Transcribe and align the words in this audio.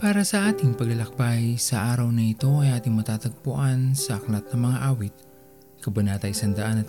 Para 0.00 0.24
sa 0.24 0.48
ating 0.48 0.80
paglalakbay, 0.80 1.60
sa 1.60 1.92
araw 1.92 2.08
na 2.08 2.32
ito 2.32 2.48
ay 2.64 2.72
ating 2.72 2.96
matatagpuan 2.96 3.92
sa 3.92 4.16
Aklat 4.16 4.48
ng 4.48 4.56
Mga 4.56 4.78
Awit, 4.88 5.12
Kabanata 5.84 6.24
111, 6.24 6.88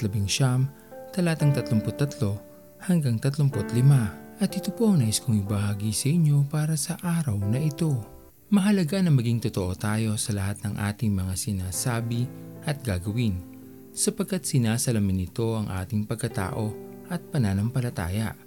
talatang 1.12 1.52
33 1.52 2.88
hanggang 2.88 3.20
35. 3.20 4.40
At 4.40 4.56
ito 4.56 4.72
po 4.72 4.96
ang 4.96 5.04
nais 5.04 5.20
kong 5.20 5.44
ibahagi 5.44 5.92
sa 5.92 6.08
inyo 6.08 6.48
para 6.48 6.80
sa 6.80 6.96
araw 7.04 7.36
na 7.36 7.60
ito. 7.60 8.00
Mahalaga 8.48 9.04
na 9.04 9.12
maging 9.12 9.44
totoo 9.44 9.76
tayo 9.76 10.16
sa 10.16 10.32
lahat 10.32 10.64
ng 10.64 10.80
ating 10.80 11.12
mga 11.12 11.36
sinasabi 11.36 12.32
at 12.64 12.80
gagawin, 12.80 13.44
sapagkat 13.92 14.48
sinasalamin 14.48 15.28
nito 15.28 15.60
ang 15.60 15.68
ating 15.68 16.08
pagkatao 16.08 16.72
at 17.12 17.20
pananampalataya. 17.28 18.40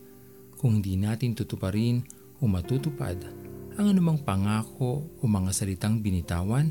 Kung 0.57 0.81
hindi 0.81 0.97
natin 0.97 1.37
tutuparin 1.37 2.01
o 2.41 2.49
matutupad 2.49 3.44
ang 3.75 3.91
anumang 3.91 4.23
pangako 4.23 5.03
o 5.19 5.23
mga 5.27 5.51
salitang 5.51 5.99
binitawan, 5.99 6.71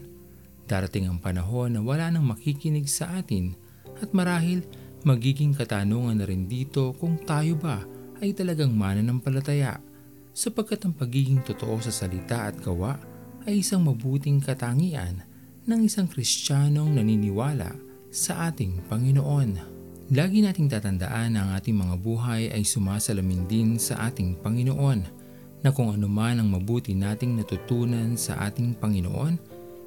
darating 0.63 1.11
ang 1.11 1.19
panahon 1.19 1.75
na 1.75 1.81
wala 1.83 2.07
nang 2.07 2.23
makikinig 2.23 2.87
sa 2.87 3.19
atin 3.19 3.59
at 3.99 4.15
marahil 4.15 4.63
magiging 5.03 5.51
katanungan 5.51 6.15
na 6.15 6.25
rin 6.25 6.47
dito 6.47 6.95
kung 6.95 7.19
tayo 7.19 7.59
ba 7.59 7.83
ay 8.23 8.31
talagang 8.31 8.71
mananampalataya 8.71 9.83
sapagkat 10.31 10.87
ang 10.87 10.95
pagiging 10.95 11.43
totoo 11.43 11.83
sa 11.83 11.91
salita 11.91 12.47
at 12.47 12.55
gawa 12.63 12.95
ay 13.43 13.59
isang 13.59 13.83
mabuting 13.83 14.39
katangian 14.39 15.27
ng 15.67 15.79
isang 15.83 16.07
Kristiyanong 16.07 16.95
naniniwala 16.95 17.75
sa 18.07 18.47
ating 18.47 18.87
Panginoon. 18.87 19.75
Lagi 20.15 20.39
nating 20.39 20.71
tatandaan 20.71 21.35
na 21.35 21.39
ang 21.47 21.51
ating 21.59 21.75
mga 21.75 21.95
buhay 21.99 22.43
ay 22.55 22.63
sumasalamin 22.63 23.43
din 23.43 23.75
sa 23.75 24.07
ating 24.07 24.39
Panginoon 24.39 25.22
na 25.63 25.71
kung 25.71 25.89
ano 25.95 26.11
man 26.11 26.43
ang 26.43 26.51
mabuti 26.51 26.91
nating 26.91 27.39
natutunan 27.39 28.19
sa 28.19 28.37
ating 28.51 28.75
Panginoon, 28.75 29.39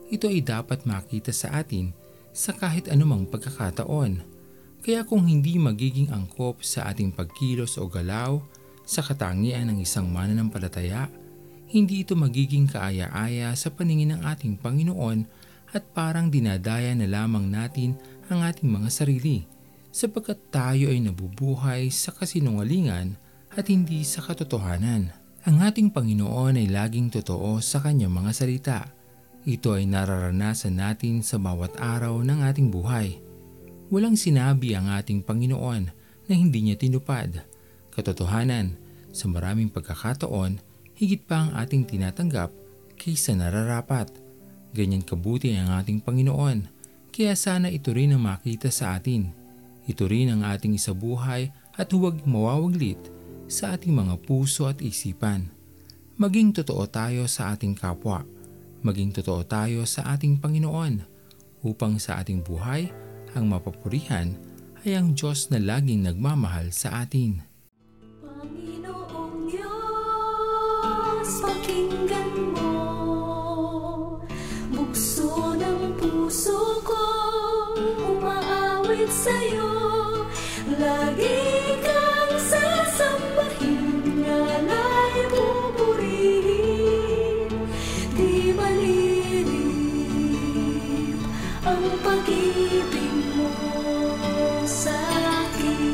ito 0.08 0.24
ay 0.26 0.40
dapat 0.40 0.88
makita 0.88 1.30
sa 1.30 1.60
atin 1.60 1.92
sa 2.32 2.56
kahit 2.56 2.88
anumang 2.88 3.28
pagkakataon. 3.28 4.24
Kaya 4.80 5.04
kung 5.04 5.28
hindi 5.28 5.60
magiging 5.60 6.08
angkop 6.08 6.64
sa 6.64 6.88
ating 6.88 7.12
pagkilos 7.12 7.76
o 7.76 7.84
galaw 7.90 8.40
sa 8.88 9.04
katangian 9.04 9.68
ng 9.68 9.84
isang 9.84 10.08
mananampalataya, 10.08 11.12
hindi 11.66 12.06
ito 12.06 12.14
magiging 12.14 12.70
kaaya-aya 12.70 13.50
sa 13.58 13.68
paningin 13.74 14.14
ng 14.16 14.20
ating 14.22 14.56
Panginoon 14.62 15.26
at 15.74 15.82
parang 15.90 16.30
dinadaya 16.30 16.94
na 16.94 17.10
lamang 17.10 17.50
natin 17.50 17.98
ang 18.30 18.46
ating 18.46 18.70
mga 18.70 18.88
sarili 18.88 19.42
sapagkat 19.90 20.38
tayo 20.54 20.86
ay 20.86 21.02
nabubuhay 21.02 21.90
sa 21.90 22.14
kasinungalingan 22.14 23.18
at 23.58 23.66
hindi 23.66 24.06
sa 24.06 24.22
katotohanan. 24.22 25.25
Ang 25.46 25.62
ating 25.62 25.94
Panginoon 25.94 26.58
ay 26.58 26.66
laging 26.66 27.06
totoo 27.06 27.62
sa 27.62 27.78
kanyang 27.78 28.10
mga 28.10 28.32
salita. 28.34 28.78
Ito 29.46 29.78
ay 29.78 29.86
nararanasan 29.86 30.74
natin 30.74 31.22
sa 31.22 31.38
bawat 31.38 31.78
araw 31.78 32.18
ng 32.26 32.42
ating 32.50 32.66
buhay. 32.66 33.22
Walang 33.86 34.18
sinabi 34.18 34.74
ang 34.74 34.90
ating 34.90 35.22
Panginoon 35.22 35.82
na 36.26 36.32
hindi 36.34 36.66
niya 36.66 36.74
tinupad. 36.74 37.46
Katotohanan, 37.94 38.74
sa 39.14 39.30
maraming 39.30 39.70
pagkakataon, 39.70 40.58
higit 40.98 41.22
pa 41.22 41.46
ang 41.46 41.54
ating 41.62 41.94
tinatanggap 41.94 42.50
kaysa 42.98 43.38
nararapat. 43.38 44.10
Ganyan 44.74 45.06
kabuti 45.06 45.54
ang 45.54 45.78
ating 45.78 46.02
Panginoon, 46.02 46.66
kaya 47.14 47.38
sana 47.38 47.70
ito 47.70 47.94
rin 47.94 48.18
ang 48.18 48.26
makita 48.26 48.66
sa 48.74 48.98
atin. 48.98 49.30
Ito 49.86 50.10
rin 50.10 50.26
ang 50.26 50.42
ating 50.42 50.74
isabuhay 50.74 51.54
at 51.78 51.86
huwag 51.94 52.26
mawawaglit 52.26 53.14
sa 53.46 53.78
ating 53.78 53.94
mga 53.94 54.18
puso 54.26 54.66
at 54.66 54.82
isipan. 54.82 55.46
Maging 56.18 56.56
totoo 56.56 56.86
tayo 56.90 57.30
sa 57.30 57.54
ating 57.54 57.78
kapwa. 57.78 58.26
Maging 58.82 59.14
totoo 59.14 59.42
tayo 59.46 59.86
sa 59.86 60.14
ating 60.14 60.38
Panginoon 60.42 61.02
upang 61.66 61.98
sa 61.98 62.22
ating 62.22 62.42
buhay 62.42 62.90
ang 63.34 63.50
mapapurihan 63.50 64.34
ay 64.86 64.96
ang 64.98 65.12
Diyos 65.14 65.50
na 65.50 65.58
laging 65.58 66.06
nagmamahal 66.06 66.70
sa 66.70 67.02
atin. 67.04 67.42
Panginoong 68.22 69.50
Diyos, 69.50 71.30
pakinggan 71.42 72.32
mo 72.54 72.72
Bukso 74.70 75.58
ng 75.58 75.98
puso 75.98 76.80
ko, 76.86 77.04
umaawit 78.14 79.10
sa'yo 79.10 79.70
Lagi 80.78 81.35
Malilip 88.56 89.52
ang 91.68 91.84
pag-ibig 92.00 93.12
mo 93.36 93.52
sa 94.64 94.96
akin. 95.44 95.92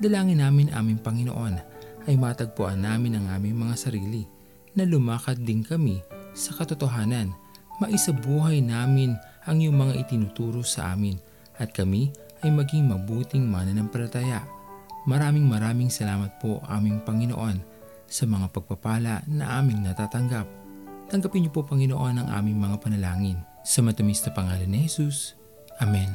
Dalangin 0.00 0.40
namin 0.40 0.72
aming 0.72 1.04
Panginoon 1.04 1.60
ay 2.08 2.16
matagpuan 2.16 2.80
namin 2.80 3.20
ang 3.20 3.26
aming 3.36 3.68
mga 3.68 3.76
sarili 3.76 4.24
na 4.72 4.88
lumakad 4.88 5.44
din 5.44 5.60
kami 5.60 6.00
sa 6.32 6.56
katotohanan, 6.56 7.36
maisabuhay 7.78 8.62
namin 8.62 9.14
ang 9.46 9.62
iyong 9.62 9.74
mga 9.74 9.94
itinuturo 10.06 10.62
sa 10.66 10.92
amin 10.92 11.18
at 11.58 11.70
kami 11.74 12.12
ay 12.42 12.50
maging 12.50 12.86
mabuting 12.86 13.46
mananampalataya. 13.46 14.46
Maraming 15.08 15.46
maraming 15.48 15.88
salamat 15.88 16.36
po 16.38 16.60
aming 16.68 17.00
Panginoon 17.02 17.58
sa 18.06 18.24
mga 18.28 18.52
pagpapala 18.52 19.24
na 19.26 19.58
aming 19.58 19.82
natatanggap. 19.82 20.46
Tanggapin 21.08 21.48
niyo 21.48 21.50
po 21.54 21.64
Panginoon 21.64 22.20
ang 22.20 22.28
aming 22.28 22.60
mga 22.60 22.76
panalangin. 22.78 23.40
Sa 23.64 23.80
matamis 23.84 24.20
na 24.24 24.30
pangalan 24.32 24.68
ni 24.68 24.84
Jesus. 24.88 25.36
Amen. 25.80 26.08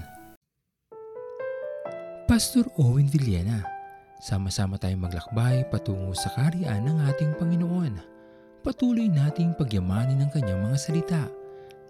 Pastor 2.30 2.66
Owen 2.80 3.10
Villena, 3.10 3.62
sama-sama 4.22 4.80
tayong 4.80 5.06
maglakbay 5.06 5.68
patungo 5.70 6.16
sa 6.16 6.32
kariyan 6.34 6.88
ng 6.88 6.98
ating 7.10 7.36
Panginoon 7.38 8.14
patuloy 8.64 9.12
nating 9.12 9.52
pagyamanin 9.60 10.24
ang 10.24 10.32
kanyang 10.32 10.64
mga 10.64 10.78
salita 10.80 11.22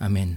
Amen. 0.00 0.34